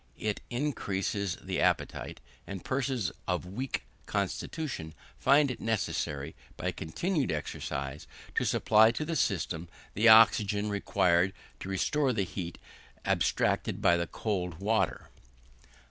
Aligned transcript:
It 0.17 0.41
increases 0.49 1.37
the 1.43 1.61
appetite, 1.61 2.21
and 2.47 2.65
persons 2.65 3.11
of 3.27 3.45
weak 3.45 3.83
constitution 4.07 4.95
find 5.19 5.51
it 5.51 5.59
necessary, 5.59 6.33
by 6.57 6.71
continued 6.71 7.31
exercise, 7.31 8.07
to 8.33 8.43
supply 8.43 8.89
to 8.93 9.05
the 9.05 9.15
system 9.15 9.69
the 9.93 10.07
oxygen 10.09 10.71
required 10.71 11.33
to 11.59 11.69
restore 11.69 12.13
the 12.13 12.23
heat 12.25 12.57
abstracted 13.05 13.79
by 13.79 13.95
the 13.95 14.07
cold 14.07 14.59
water. 14.59 15.07